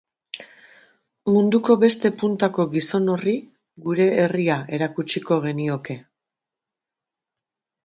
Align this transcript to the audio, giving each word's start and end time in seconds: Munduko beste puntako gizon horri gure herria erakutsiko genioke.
Munduko 1.33 1.75
beste 1.83 2.11
puntako 2.21 2.65
gizon 2.71 3.13
horri 3.17 3.35
gure 3.89 4.09
herria 4.23 4.57
erakutsiko 4.79 5.41
genioke. 5.47 6.01